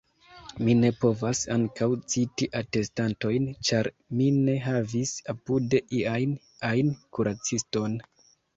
[0.67, 3.91] Mi ne povas ankaŭ citi atestantojn, ĉar
[4.23, 6.37] mi ne havis apude ian
[6.75, 8.03] ajn kuraciston.